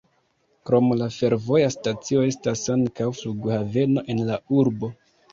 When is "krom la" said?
0.67-1.09